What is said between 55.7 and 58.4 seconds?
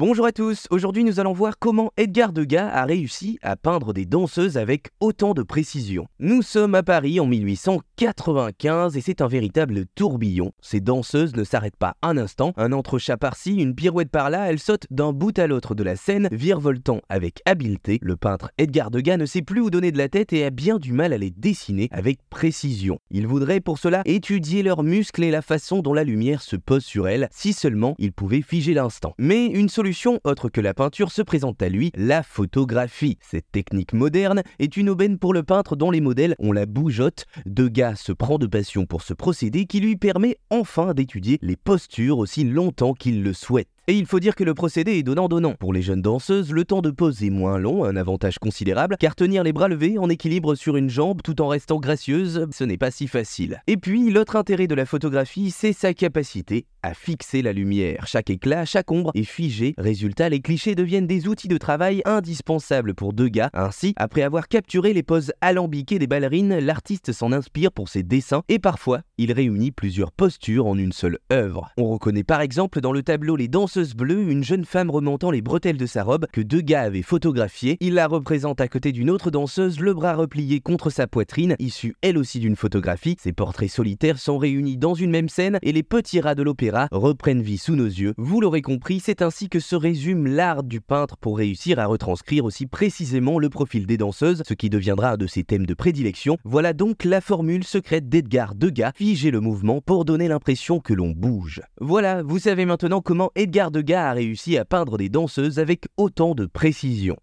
sa capacité à fixer la lumière. Chaque